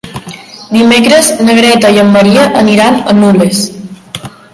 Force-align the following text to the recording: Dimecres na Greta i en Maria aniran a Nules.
Dimecres 0.77 1.29
na 1.47 1.55
Greta 1.59 1.91
i 1.97 2.01
en 2.05 2.09
Maria 2.15 2.45
aniran 2.63 2.97
a 3.13 3.15
Nules. 3.19 3.61